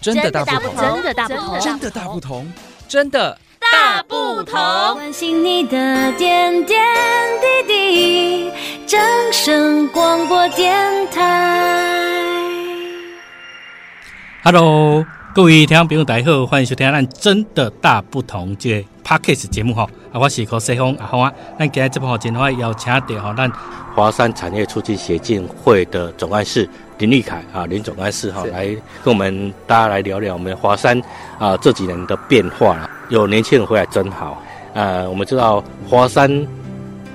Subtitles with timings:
[0.00, 2.52] 真的大不同，真的大不同，真的大不同，
[2.86, 4.54] 真的大不同。
[4.94, 6.80] 关心你的点点
[7.66, 8.52] 滴滴，
[8.86, 9.00] 掌
[9.32, 10.76] 声广播电
[11.10, 12.38] 台。
[14.44, 19.82] Hello，各位听众朋友，大家好，欢迎收听咱真的大不同这 Podcast 节目哈。
[20.12, 21.32] 啊，我是柯世峰阿峰啊。
[21.58, 23.50] 咱今日这部好，今天邀请到哈咱
[23.96, 26.70] 华山产业促进协进会的总干事。
[26.98, 28.66] 林立凯啊，林总干事哈，来
[29.04, 31.00] 跟我们大家来聊聊我们华山
[31.38, 32.90] 啊这几年的变化。
[33.08, 34.42] 有年轻人回来真好。
[34.74, 36.46] 呃，我们知道华山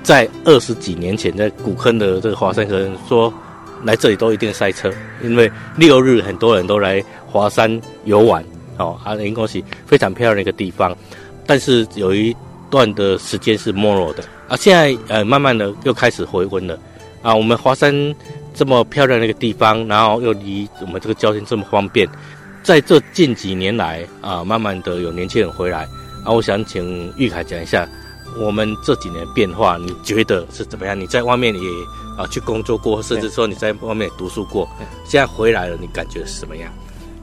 [0.02, 3.32] 在二十几年前在古坑的这个华山，可能说
[3.84, 4.90] 来这里都一定塞车，
[5.22, 8.42] 因为六日很多人都来华山游玩。
[8.78, 10.96] 哦，啊，林恭喜非常漂亮的一个地方，
[11.46, 12.34] 但是有一
[12.70, 16.78] 段的时间是没落的啊，现在呃慢慢的又开始回温了
[17.22, 17.94] 啊，我们华山。
[18.54, 22.08] 这么漂亮的一个地方，然后又离我们这个交通这么方便，
[22.62, 25.80] 在这近几年来啊，慢慢的有年轻人回来
[26.24, 27.86] 啊，我想请玉凯讲一下
[28.38, 30.98] 我们这几年变化，你觉得是怎么样？
[30.98, 31.68] 你在外面也
[32.16, 34.68] 啊去工作过，甚至说你在外面读书过，
[35.04, 36.72] 现在回来了，你感觉是什么样？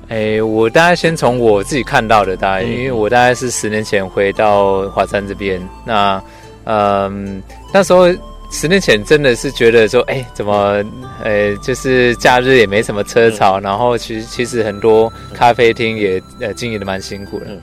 [0.09, 6.21] 哎，我大概先从我自己看到的，大概、嗯、因为我大概是十年前回到华山这边，那
[6.65, 7.41] 嗯
[7.73, 8.07] 那时候。
[8.51, 10.83] 十年前真的是觉得说，哎，怎么，
[11.23, 17.45] 呃，就是假日也没什么车潮，嗯、然后其实其实很多咖啡厅也呃经营的蛮辛苦的。
[17.47, 17.61] 嗯、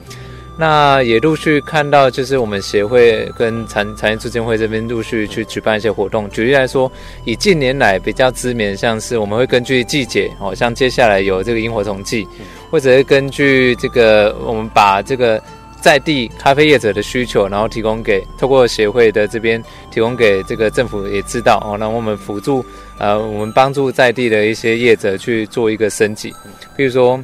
[0.57, 6.27] 那也陆续看到，就是我们协会跟产产业促进会这边陆续去举办一些活动。
[6.31, 6.91] 举例来说，
[7.23, 15.41] 以近年来比较知名，像是我们会根据季节，哦，像接下来有这个萤火虫季，嗯、或者是根据这个，我们把这个。
[15.81, 22.63] 在地咖啡业者的需求，然后提供给透过协会的这边提供给这个政府也知道哦，那我们辅助
[22.97, 26.33] 呃，我们帮助在地的一些业者去做一个升级，
[26.75, 27.23] 比如说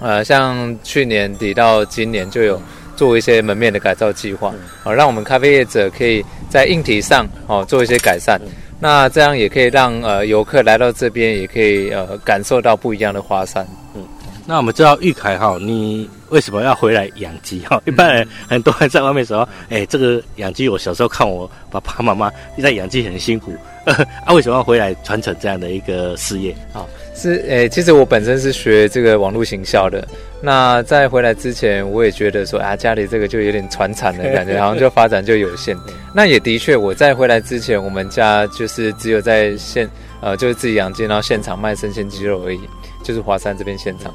[0.00, 2.60] 呃，像去年底到今年就有
[2.96, 8.40] 做一些门面的改造计划，哦，让我们咖啡业者可以在硬体上哦做一些改善，
[8.78, 13.66] 那这样也可以让呃游客来到这边也可以呃感受到不一样的华山。
[13.94, 14.06] 嗯，
[14.50, 16.10] 那我们知道玉凯哈你。
[16.30, 17.60] 为什么要回来养鸡？
[17.66, 22.30] 哈，一般人很多人在外面说，哎，这个养鸡，我小时候看我爸爸妈妈
[22.60, 23.52] 在养鸡很辛苦，
[24.24, 26.52] 啊，为什么要回来传承这样的一个事业？
[26.72, 30.06] 啊，是，哎，其实我本身是学这个网络行销的，
[30.40, 35.76] 那在回来之前，我也觉得说，啊，家里这个就有点传产的感觉，好像就发展就有限。
[36.14, 39.88] 那也的确，我在回来之前，我们家就是只有在现，
[40.20, 42.60] 呃，就是自己养鸡，然后现场卖生鲜鸡肉而已，
[43.02, 44.14] 就是华山这边现场。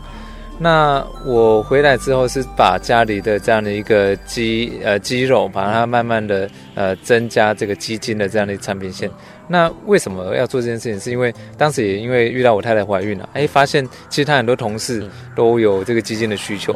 [0.57, 9.11] 那我回来之后是把家里的这样的一个鸡呃鸡肉，把它慢慢的呃增加这个鸡精的这样的一个产品线。
[9.47, 10.99] 那为什么要做这件事情？
[10.99, 15.05] 是因为当时也因为遇到我太太怀孕了，哎，发现其实她很多同事
[15.35, 16.73] 都有这个鸡精的需求，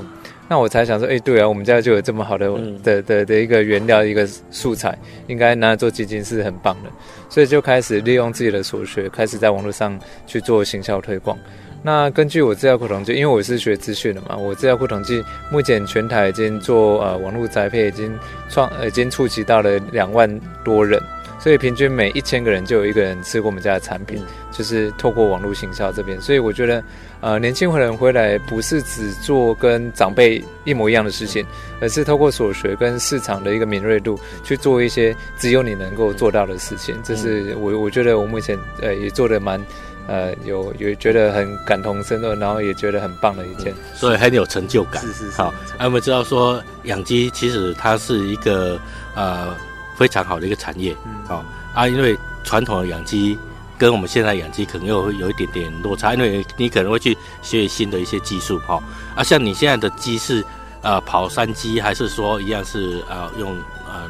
[0.50, 2.52] 那我才想说，哎，对啊，我们家就有这么好的
[2.84, 4.96] 的的的一个原料一个素材，
[5.28, 6.90] 应该拿来做基金是很棒的，
[7.30, 9.98] 所以就开始利用自己的所学，开始在网络上
[10.28, 11.38] 去做行销推广。
[11.82, 18.18] 那根据我资料库统计，因为我是学资讯的嘛，我资料库统计，目前全台已经做呃网络宅配，已经
[18.50, 20.30] 创已经触及到了两万
[20.64, 21.02] 多人，
[21.40, 26.20] 所以平均每一千个人就有一个人吃过我们家的产品，就是透过网络行销这边。
[26.20, 26.84] 所以我觉得，
[27.22, 31.46] 呃，年轻人回来不是只做跟长辈一模一样的事情，
[31.80, 36.94] 而是透过所学跟市场的一个敏锐度去做一些只有你能够做到的事情。
[37.04, 39.64] 这是我我觉得我目前呃也做得蛮。
[40.10, 45.00] 呃，有有觉得很感同身受，然后也觉得很棒的一件，嗯、所以很有成就感。
[45.04, 45.38] 是是是。
[45.38, 48.80] 好，那我们知道说养鸡其实它是一个
[49.14, 49.56] 呃
[49.96, 50.96] 非常好的一个产业。
[51.06, 51.14] 嗯。
[51.28, 53.38] 好啊，因为传统的养鸡
[53.78, 58.58] 跟我们现在养鸡可能又有一点点落差，因为你可能会去学新的一些技术。
[58.66, 58.82] 哈
[59.16, 60.44] 啊，像你现在的鸡是
[60.82, 63.56] 呃跑山鸡，还是说一样是呃用
[63.88, 64.10] 呃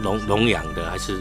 [0.00, 1.18] 笼笼养的，还是？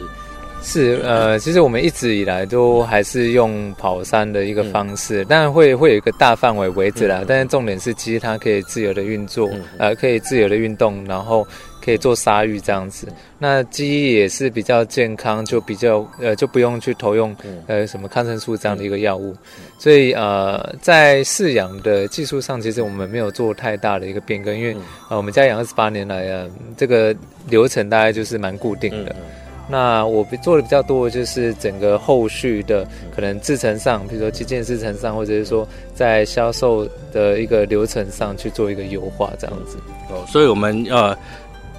[0.66, 7.22] 是呃，其实我们一直以来都还是用跑山的一个方式，当然会会有一个大范围围着啦。
[7.28, 11.45] 但是重点是，鸡它可以自由的运作，呃，可以自由的运动，然后
[11.83, 13.07] 可以做沙育这样子。
[13.38, 17.36] 那鸡也是比较健康，就比较呃就不用去投用
[17.68, 19.36] 呃什么抗生素这样的一个药物。
[19.77, 24.74] 所以呃，在饲养的技术上，其实我们没有做太大的一个变更，因为
[25.10, 27.13] 呃我们家养二十八年来啊，这个
[27.50, 29.13] 流程大概就是蛮固定的。
[29.74, 39.80] 那我做的比较多的就是整个后续的可能制程上，比如说基建制程上，或者是说在销售的一个流程上去做一个优化，这样子。
[40.12, 41.18] 哦，所以我们呃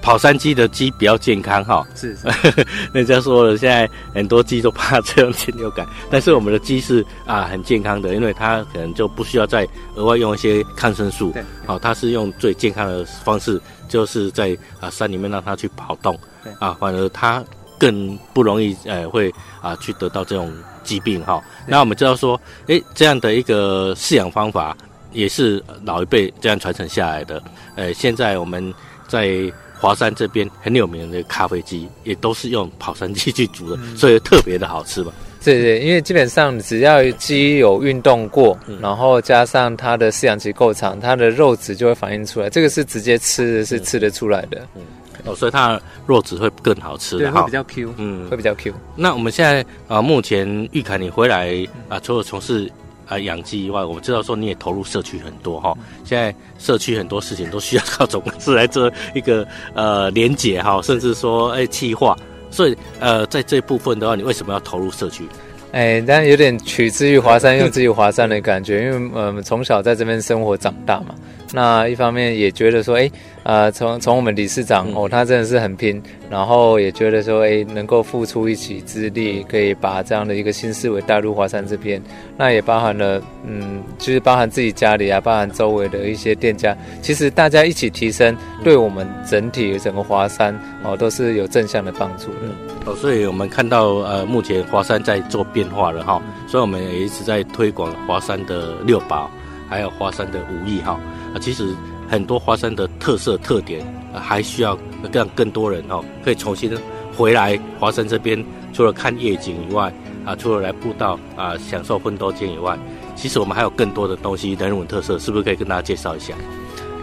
[0.02, 1.87] 跑山鸡的鸡比较健康哈。
[1.94, 2.26] 是，是
[2.93, 9.64] 人家说了，现在很多鸡都怕这种禽流感，但是我们的鸡是啊很健康的，因为它可能就不需要再
[9.94, 11.31] 额外用一些抗生素。
[11.31, 16.19] 对，好，它是用最健康的方式，就是在啊山里面让它去跑动。
[16.43, 17.43] 对啊，反而它
[17.78, 21.42] 更不容易呃会啊去得到这种疾病哈。
[21.66, 24.76] 那我们知道说，哎，这样的一个饲养方法。
[25.14, 27.40] 也是老一辈这样传承下来的。
[27.76, 28.74] 呃，现在我们
[29.06, 29.30] 在
[29.78, 35.12] 华山这边很有名的咖啡鸡，也都是用跑山鸡去煮的，嗯、所以特别的好吃吧？
[35.44, 42.50] 对对，因为基本上只要鸡有运动过，嗯、然后加上它的饲养期够长，它的肉质就会反映出来。
[42.50, 44.66] 这个是直接吃的是吃得出来的。
[44.74, 44.82] 嗯，
[45.24, 48.72] 哦，所以它的肉质会更好吃的，对，会比较 Q，嗯，会比较 Q。
[48.94, 51.48] 那我们现在啊、呃，目前玉凯你回来
[51.88, 52.70] 啊、呃，除了从事
[53.06, 55.74] 啊，养鸡以外，我们知道说你也投入社区很多哈。
[56.04, 62.16] 现在社区很多事情都需要靠总干事来做一个呃连结哈，甚至说哎企划。
[62.50, 65.26] 所以呃，在这部分的话，你为什么要投入社区？
[65.72, 71.16] 哎，但有点取之于华山，用之于华山的感觉，因为呃，我们从小在这边生活长大嘛。
[71.54, 73.08] 那一方面也觉得说，哎，
[73.44, 82.02] 呃，从从我们理事长哦，他真的是很拼，然后也觉得说，哎，能够付出一己之力，可以把这样的一个新思维带入华山这边，
[82.36, 90.52] 那也包含了，嗯，就是包含自己家里啊，包含周围的一些店家，其实大家一起提升，对我们整体整个华山
[90.82, 92.50] 哦，都是有正向的帮助的。
[92.86, 99.30] 哦，所以我们看到，呃，目前华山在做变化了哈，所以我们也一直在推广华山的六宝，
[99.68, 100.98] 还有华山的武艺哈。
[101.34, 101.75] 啊，其实
[102.08, 103.81] 很多华山的特色特点，
[104.14, 104.78] 啊，还需要
[105.12, 106.70] 让更多人哦，可以重新
[107.16, 108.42] 回来华山这边。
[108.72, 109.92] 除了看夜景以外，
[110.25, 112.76] 啊，除了来步道啊，享受奋斗间以外，
[113.14, 116.34] 其实我们还有更多的东西，人文特色，是不是可以跟大家介绍一下？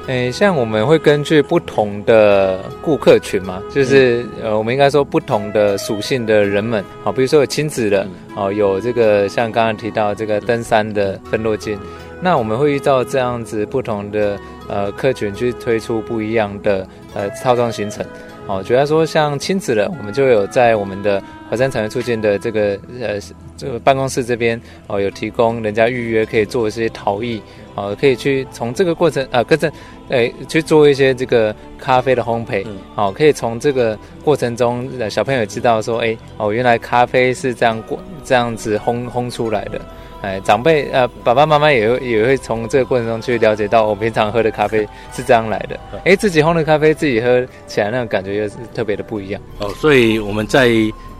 [0.08, 8.06] 诶，像我们会根据不同的顾客群嘛，就是呃，我们应该说不同的属性的人们，好，比如说有亲子的，
[8.36, 11.80] 哦，有这个像刚刚提到这个登山的分落金。
[12.22, 14.40] 那我们会遇到这样子不同的
[14.70, 18.06] 呃客群去推出不一样的呃套装行程，
[18.48, 23.20] 哦，主要说像亲子的，我们就有在我们的华山产业促进的这个呃
[23.58, 27.42] 这个办公室这边哦，有提供人家预约可以做一些陶艺，
[27.74, 29.72] 哦，可以去从这个过程啊，跟着
[30.10, 32.64] 诶去做一些这个咖啡的烘焙，
[32.96, 39.82] 哦，可以从这个过程中，呃，小朋友知道说，哎哦，原来咖啡是这样过这样子烘烘出来的。
[40.22, 45.80] 哎，长辈呃，爸爸妈妈也会也会从这个过程中去了解到，我平常喝的咖啡是这样来的。
[46.06, 49.42] 哎，自己烘的咖啡，自己喝起来那种感觉又是特别的不一样。
[49.60, 50.70] 哦，所以我们在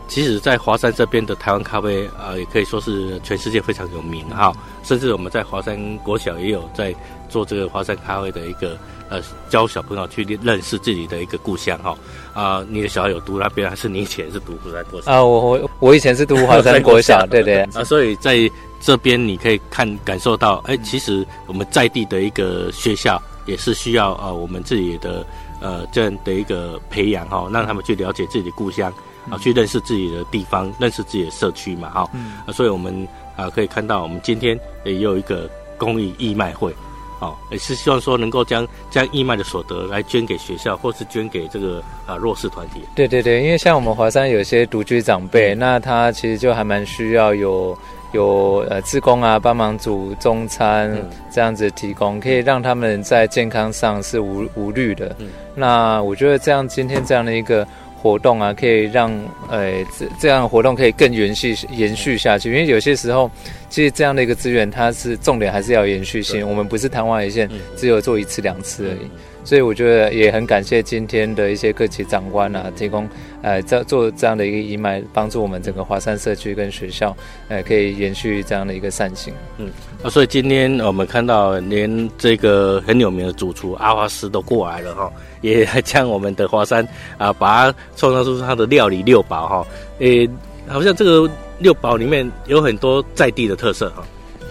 [0.06, 4.52] 即使，在华山这边的台湾咖啡啊、呃，也可以说是全世界非常有名哈。
[4.84, 6.94] 甚至我们在华山国小也有在
[7.28, 8.76] 做这个华山咖啡的一个
[9.08, 11.90] 呃，教小朋友去认识自己的一个故乡哈。
[12.34, 15.10] 啊、呃，你的小孩有读那边，还是你以前是读华山国小？
[15.10, 17.62] 啊，我我我以前是读华山国小，对对。
[17.74, 18.36] 啊，所以在
[18.82, 25.24] 这边你可以看感受到，哎，其实我们在地的一个学校也是需要呃我们自己的
[25.60, 28.92] 呃这样的一个培养哈，让他们去了解自己的故乡
[29.30, 32.10] 啊，去认识自己的地方，认识自己的社区嘛哈。
[32.12, 32.32] 嗯。
[32.44, 33.06] 啊，所以我们
[33.36, 36.74] 啊可以看到，我们今天也有一个公益义卖会，
[37.20, 42.80] 哦，也是希望说能够将将义卖的所得来捐给学校，或是捐给这个啊弱势团体。
[42.96, 47.78] 对对对，因为像我们华山有些独居长辈，那他其实就还蛮需要有。
[48.12, 55.14] 有呃，志工啊，帮忙煮中餐，嗯、这样子提供，可以让他们在健康上是无无虑的。
[55.18, 57.66] 嗯、那我觉得这样今天这样的一个
[58.02, 59.10] 活动啊，可以让
[59.48, 63.30] 呃这这样的活动可以更延续延续下去，因为有些时候
[63.72, 66.46] 其实这样的一个资源，它是重点还是要延续性。
[66.46, 69.08] 我们不是昙花一现，嗯、只有做一次两次而已。
[69.44, 73.08] 所以我觉得也很感谢今天的一些各级长官啊，提供
[73.40, 77.16] 呃这做这样的一个义卖，帮助我们整个华山社区跟学校，
[77.48, 79.32] 呃可以延续这样的一个善行。
[79.56, 79.70] 嗯，
[80.02, 85.10] 啊，所以今天我们看到连这个很有名的主厨阿华师都过来了哈，
[85.40, 86.86] 也将我们的华山
[87.16, 89.66] 啊，把它创造出它的料理六宝哈，
[89.98, 90.28] 诶，
[90.68, 91.28] 好像这个
[91.62, 94.02] 六堡里面有很多在地的特色哈。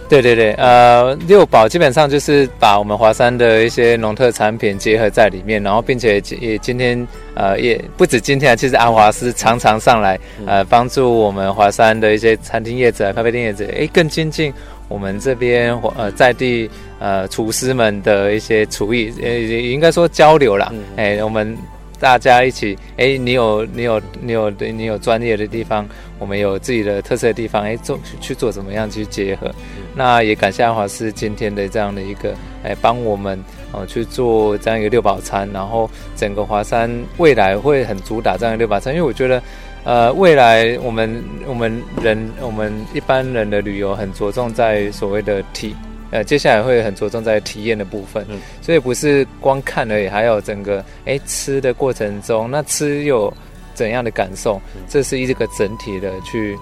[0.09, 14.53] 对对对，呃，六堡基本上就是把我们华山的一些农特产品结合在里面，然后并且也今天呃也不止今天啊，其实阿华师常常上来呃帮助我们华山的一些餐厅业者、咖啡店业者，哎更亲近
[14.89, 21.57] 我们这边呃在地呃厨师们的一些厨艺，呃也应该说交流了，哎我们。
[22.01, 29.47] 大家一起，哎，你有你有你有对你有专业的地方，我们有自己的特色的地方，哎，做去做怎么样去结合？
[29.47, 33.39] 嗯、那也感谢阿华师今天的这样的一个，哎，帮我们
[33.71, 39.41] 哦去做这样一个六宝餐，然后整个华山未来会很主打这样一个六宝餐，因为我觉得。
[39.83, 45.75] 呃，未来我们我们人我们一般人的旅游很着重在所谓的体，
[46.11, 53.33] 呃，接下来会很着重在体验的部分，嗯，所以不是光看而已，还有整个哎吃的过程中，那吃有
[53.73, 56.57] 怎样的感受，这是一个整体的去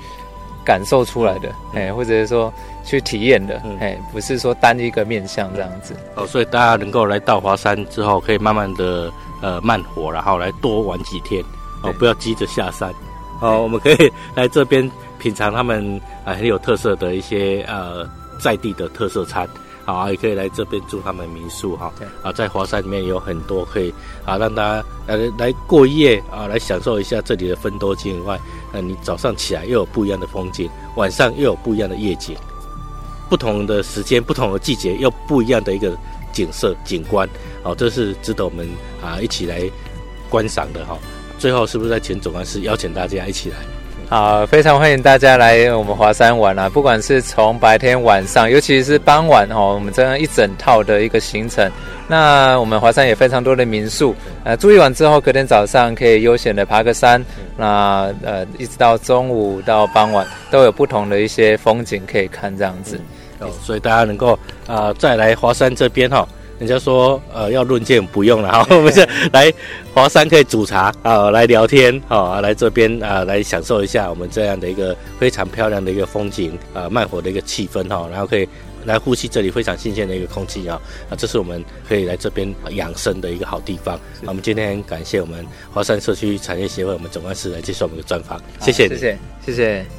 [0.64, 2.54] 感受出来的，哎，或者是说
[2.86, 5.96] 去体验的，哎，不是说单一个面向这样子。
[6.16, 11.44] 哦，所以大家能够来到华山之后，可以慢慢的呃慢活，然后来多玩几天，
[11.82, 12.94] 哦，不要急着下山。
[13.42, 18.08] 哦，我们可以来这边品尝他们啊很有特色的一些呃
[18.40, 19.48] 在地的特色餐，
[19.86, 21.92] 好，也可以来这边住他们民宿哈。
[22.24, 23.94] 啊，在华山里面有很多可以
[24.26, 28.40] 啊让大家来来过夜啊，来享受一下这里的分多精以外，
[28.72, 32.36] 呃，你早上起来又有不一样的风景，晚上又有不一样的夜景，
[33.30, 35.96] 不同的时间、不同的季节又不一样的一个
[36.32, 37.28] 景色景观，
[37.64, 38.68] 哦，这是值得我们
[39.04, 39.62] 啊一起来
[40.30, 40.98] 观赏的哈。
[41.38, 43.79] 最后是不是在前总干事邀请大家一起来？
[44.10, 46.68] 好，非常欢迎大家来我们华山玩啊！
[46.68, 51.72] 不管是从白天晚上，尤其是傍晚哦，我们这样一整套的一个行程。
[52.08, 57.24] 那我们华山也非常多的民宿，呃，住一晚之后，隔天早上可以悠闲的爬个山。
[57.56, 63.00] 那呃，一直到中午到傍晚，都有不同的一些风景可以看，这样子。
[63.62, 66.28] 所以大家能够、呃，再来华山这边哈。
[66.60, 69.52] 人家说，呃，要论剑不用了哈， 我们是来
[69.94, 78.48] 华山可以煮茶啊，来聊天啊，来这边啊，来享受一下我们这样的一个非常漂亮的一个风景啊，慢活的一个气氛哈，然后可以
[78.86, 83.98] 来呼吸这里非常新鲜的一个空气啊，啊，这是我们可以来这边养生的一个好地方。
[84.26, 89.99] 我们今天感谢我们华山社区产业协会我们总干事来接受我们的专访，谢谢，谢谢，谢谢。